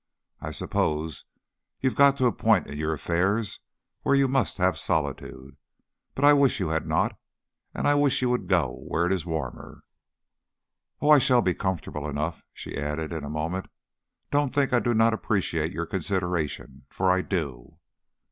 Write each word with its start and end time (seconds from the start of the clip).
I 0.39 0.49
suppose 0.49 1.25
you 1.79 1.91
have 1.91 1.95
got 1.95 2.17
to 2.17 2.25
a 2.25 2.31
point 2.31 2.65
in 2.65 2.75
your 2.79 2.91
affairs 2.91 3.59
where 4.01 4.15
you 4.15 4.27
must 4.27 4.57
have 4.57 4.79
solitude, 4.79 5.57
but 6.15 6.25
I 6.25 6.33
wish 6.33 6.59
you 6.59 6.69
had 6.69 6.87
not, 6.87 7.15
and 7.75 7.87
I 7.87 7.93
wish 7.93 8.19
you 8.23 8.31
would 8.31 8.47
go 8.47 8.83
where 8.87 9.05
it 9.05 9.11
is 9.13 9.27
warmer." 9.27 9.83
"Oh, 11.01 11.11
I 11.11 11.19
shall 11.19 11.43
be 11.43 11.53
comfortable 11.53 12.09
enough." 12.09 12.41
She 12.51 12.75
added 12.79 13.13
in 13.13 13.23
a 13.23 13.29
moment, 13.29 13.67
"Don't 14.31 14.51
think 14.51 14.73
I 14.73 14.79
do 14.79 14.95
not 14.95 15.13
appreciate 15.13 15.71
your 15.71 15.85
consideration, 15.85 16.87
for 16.89 17.11
I 17.11 17.21
do." 17.21 17.77